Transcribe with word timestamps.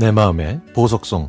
내 0.00 0.10
마음의 0.10 0.62
보석송 0.72 1.28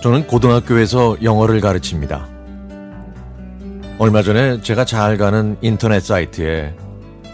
저는 0.00 0.28
고등학교에서 0.28 1.16
영어를 1.20 1.60
가르칩니다. 1.60 2.28
얼마 3.98 4.22
전에 4.22 4.60
제가 4.60 4.84
잘 4.84 5.16
가는 5.16 5.56
인터넷 5.62 5.98
사이트에 5.98 6.76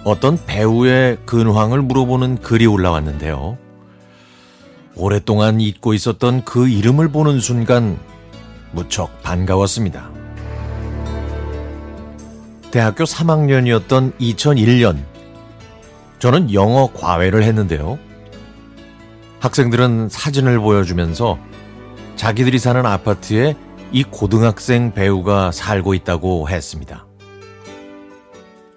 어떤 0.04 0.42
배우의 0.46 1.18
근황을 1.26 1.82
물어보는 1.82 2.38
글이 2.38 2.64
올라왔는데요. 2.64 3.58
오랫동안 4.96 5.60
잊고 5.60 5.94
있었던 5.94 6.44
그 6.44 6.68
이름을 6.68 7.08
보는 7.08 7.40
순간 7.40 7.98
무척 8.72 9.22
반가웠습니다. 9.22 10.10
대학교 12.70 13.04
3학년이었던 13.04 14.18
2001년, 14.18 14.98
저는 16.18 16.52
영어 16.54 16.90
과외를 16.92 17.42
했는데요. 17.42 17.98
학생들은 19.40 20.08
사진을 20.08 20.58
보여주면서 20.60 21.38
자기들이 22.16 22.58
사는 22.58 22.86
아파트에 22.86 23.56
이 23.90 24.04
고등학생 24.04 24.92
배우가 24.94 25.52
살고 25.52 25.94
있다고 25.94 26.48
했습니다. 26.48 27.06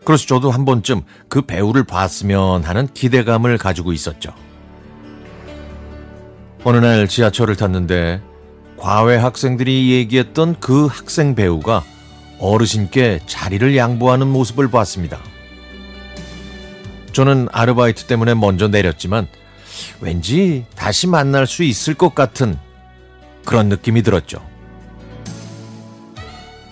그래서 0.03 0.25
저도 0.27 0.51
한 0.51 0.65
번쯤 0.65 1.03
그 1.29 1.41
배우를 1.41 1.83
봤으면 1.83 2.63
하는 2.63 2.87
기대감을 2.93 3.57
가지고 3.57 3.93
있었죠. 3.93 4.33
어느 6.67 6.77
날 6.77 7.07
지하철을 7.07 7.55
탔는데 7.55 8.19
과외 8.77 9.17
학생들이 9.17 9.91
얘기했던 9.91 10.59
그 10.59 10.87
학생 10.87 11.35
배우가 11.35 11.83
어르신께 12.39 13.19
자리를 13.27 13.77
양보하는 13.77 14.25
모습을 14.25 14.71
봤습니다. 14.71 15.19
저는 17.13 17.49
아르바이트 17.51 18.05
때문에 18.05 18.33
먼저 18.33 18.67
내렸지만 18.67 19.27
왠지 20.01 20.65
다시 20.75 21.05
만날 21.05 21.45
수 21.45 21.61
있을 21.61 21.93
것 21.93 22.15
같은 22.15 22.57
그런 23.45 23.69
느낌이 23.69 24.01
들었죠. 24.01 24.39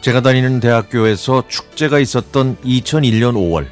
제가 0.01 0.21
다니는 0.21 0.59
대학교에서 0.59 1.43
축제가 1.47 1.99
있었던 1.99 2.57
2001년 2.65 3.35
5월. 3.35 3.67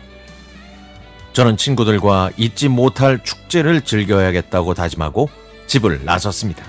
저는 1.33 1.57
친구들과 1.57 2.29
잊지 2.37 2.67
못할 2.67 3.23
축제를 3.23 3.81
즐겨야겠다고 3.81 4.75
다짐하고 4.75 5.40
집을 5.71 6.03
나섰습니다. 6.03 6.65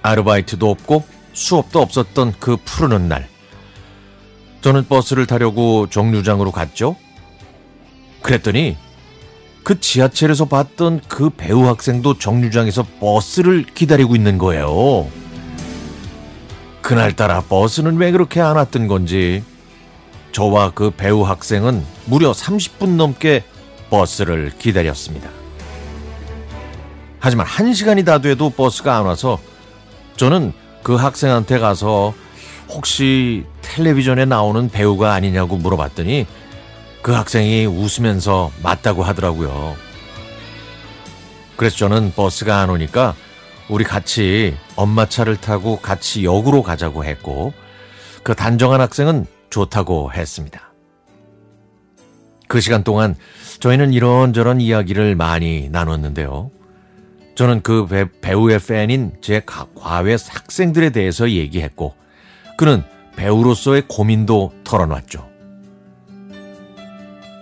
아르바이트도 0.00 0.70
없고 0.70 1.04
수업도 1.34 1.82
없었던 1.82 2.32
그 2.40 2.56
푸르는 2.56 3.08
날. 3.08 3.28
저는 4.62 4.88
버스를 4.88 5.26
타려고 5.26 5.86
정류장으로 5.90 6.50
갔죠. 6.50 6.96
그랬더니 8.22 8.78
그 9.64 9.80
지하철에서 9.80 10.46
봤던 10.46 11.02
그 11.08 11.28
배우 11.28 11.66
학생도 11.66 12.18
정류장에서 12.18 12.86
버스를 13.00 13.66
기다리고 13.66 14.16
있는 14.16 14.38
거예요. 14.38 15.06
그날따라 16.80 17.42
버스는 17.42 17.98
왜 17.98 18.12
그렇게 18.12 18.40
안 18.40 18.56
왔던 18.56 18.86
건지 18.86 19.44
저와 20.32 20.70
그 20.70 20.90
배우 20.90 21.22
학생은 21.22 21.84
무려 22.06 22.32
30분 22.32 22.96
넘게 22.96 23.44
버스를 23.90 24.52
기다렸습니다. 24.58 25.45
하지만 27.18 27.46
한 27.46 27.74
시간이 27.74 28.04
다 28.04 28.18
돼도 28.18 28.50
버스가 28.50 28.96
안 28.96 29.06
와서 29.06 29.38
저는 30.16 30.52
그 30.82 30.94
학생한테 30.94 31.58
가서 31.58 32.14
혹시 32.68 33.44
텔레비전에 33.62 34.24
나오는 34.24 34.68
배우가 34.68 35.12
아니냐고 35.12 35.56
물어봤더니 35.56 36.26
그 37.02 37.12
학생이 37.12 37.66
웃으면서 37.66 38.50
맞다고 38.62 39.02
하더라고요. 39.02 39.76
그래서 41.56 41.76
저는 41.76 42.12
버스가 42.14 42.60
안 42.60 42.70
오니까 42.70 43.14
우리 43.68 43.84
같이 43.84 44.56
엄마 44.76 45.06
차를 45.06 45.36
타고 45.36 45.80
같이 45.80 46.24
역으로 46.24 46.62
가자고 46.62 47.04
했고 47.04 47.52
그 48.22 48.34
단정한 48.34 48.80
학생은 48.80 49.26
좋다고 49.50 50.12
했습니다. 50.12 50.72
그 52.48 52.60
시간 52.60 52.84
동안 52.84 53.16
저희는 53.60 53.92
이런저런 53.92 54.60
이야기를 54.60 55.16
많이 55.16 55.68
나눴는데요. 55.68 56.50
저는 57.36 57.60
그 57.60 57.86
배, 57.86 58.32
우의 58.32 58.58
팬인 58.58 59.12
제 59.20 59.42
과외 59.44 60.12
학생들에 60.12 60.90
대해서 60.90 61.30
얘기했고, 61.30 61.94
그는 62.56 62.82
배우로서의 63.14 63.84
고민도 63.86 64.52
털어놨죠. 64.64 65.28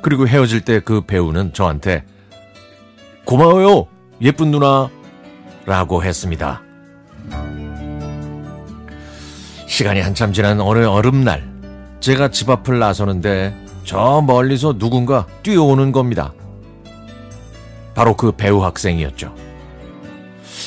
그리고 0.02 0.28
헤어질 0.28 0.62
때 0.62 0.80
그 0.80 1.00
배우는 1.02 1.52
저한테 1.54 2.04
고마워요, 3.24 3.86
예쁜 4.20 4.50
누나. 4.50 4.90
라고 5.66 6.04
했습니다. 6.04 6.60
시간이 9.66 10.00
한참 10.00 10.32
지난 10.34 10.60
어느 10.60 10.84
얼음날, 10.84 11.48
제가 12.00 12.28
집 12.28 12.50
앞을 12.50 12.78
나서는데 12.78 13.56
저 13.84 14.20
멀리서 14.20 14.76
누군가 14.76 15.26
뛰어오는 15.42 15.90
겁니다. 15.90 16.34
바로 17.94 18.14
그 18.14 18.32
배우 18.32 18.62
학생이었죠. 18.62 19.43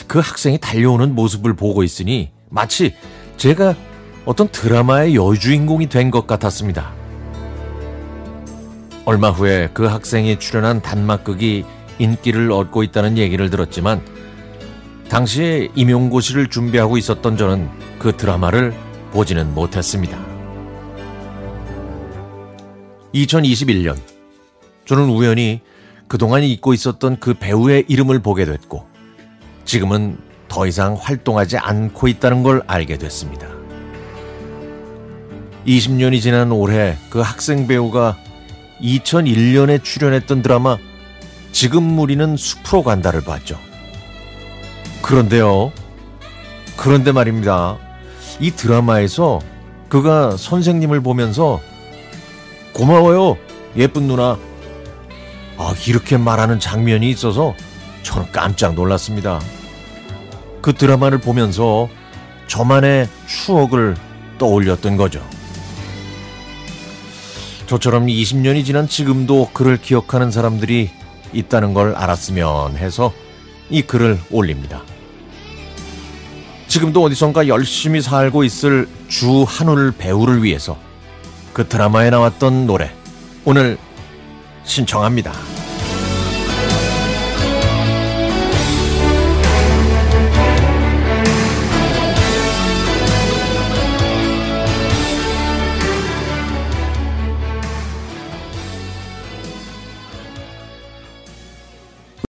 그 0.08 0.20
학생이 0.20 0.58
달려오는 0.60 1.14
모습을 1.16 1.56
보고 1.56 1.84
있으니 1.84 2.32
마치 2.50 2.96
제가 3.38 3.76
어떤 4.26 4.48
드라마의 4.50 5.16
여주인공이 5.16 5.90
된 5.90 6.12
것 6.12 6.28
같았습니다. 6.28 6.94
얼마 9.06 9.30
후에 9.30 9.70
그 9.74 9.86
학생이 9.86 10.40
출연한 10.40 10.82
단막극이 10.82 11.64
인기를 12.00 12.52
얻고 12.52 12.84
있다는 12.84 13.18
얘기를 13.18 13.50
들었지만 13.50 14.02
당시에 15.10 15.70
임용고시를 15.76 16.48
준비하고 16.50 16.98
있었던 16.98 17.38
저는 17.38 17.70
그 18.00 18.16
드라마를 18.18 18.74
보지는 19.12 19.54
못했습니다. 19.54 20.18
2021년 23.14 23.98
저는 24.86 25.10
우연히 25.10 25.62
그동안 26.08 26.44
잊고 26.44 26.74
있었던 26.74 27.20
그 27.20 27.34
배우의 27.34 27.86
이름을 27.88 28.20
보게 28.20 28.46
됐고 28.46 28.86
지금은 29.68 30.18
더 30.48 30.66
이상 30.66 30.98
활동하지 31.00 31.58
않고 31.58 32.08
있다는 32.08 32.42
걸 32.42 32.64
알게 32.68 32.98
됐습니다. 32.98 33.48
20년이 35.68 36.22
지난 36.22 36.54
올해 36.54 36.96
그 37.10 37.20
학생 37.20 37.68
배우가 37.68 38.18
2001년에 38.82 39.84
출연했던 39.84 40.42
드라마 40.42 40.78
지금 41.52 41.84
무리는 41.84 42.38
숲으로 42.38 42.82
간다를 42.84 43.22
봤죠. 43.22 43.60
그런데요. 45.02 45.74
그런데 46.78 47.12
말입니다. 47.12 47.78
이 48.40 48.52
드라마에서 48.52 49.42
그가 49.90 50.38
선생님을 50.38 51.02
보면서 51.02 51.60
고마워요. 52.72 53.38
예쁜 53.76 54.08
누나. 54.08 54.38
아, 55.58 55.74
이렇게 55.88 56.16
말하는 56.16 56.60
장면이 56.60 57.10
있어서 57.10 57.54
저는 58.04 58.32
깜짝 58.32 58.76
놀랐습니다. 58.76 59.42
그 60.62 60.74
드라마를 60.74 61.20
보면서 61.20 61.90
저만의 62.48 63.10
추억을 63.28 63.96
떠올렸던 64.38 64.98
거죠. 64.98 65.24
저처럼 67.68 68.08
20년이 68.08 68.64
지난 68.64 68.88
지금도 68.88 69.50
그를 69.54 69.78
기억하는 69.78 70.32
사람들이 70.32 70.90
있다는 71.34 71.74
걸 71.74 71.96
알았으면 71.96 72.78
해서 72.78 73.14
이 73.70 73.82
글을 73.82 74.20
올립니다. 74.32 74.84
지금도 76.68 77.04
어디선가 77.04 77.48
열심히 77.48 78.02
살고 78.02 78.44
있을 78.44 78.88
주한울 79.08 79.92
배우를 79.92 80.44
위해서 80.44 80.78
그 81.54 81.68
드라마에 81.68 82.10
나왔던 82.10 82.68
노래 82.68 82.92
오늘 83.46 83.78
신청합니다. 84.64 85.57